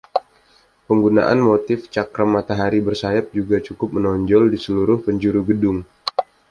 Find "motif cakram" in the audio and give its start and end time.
1.49-2.29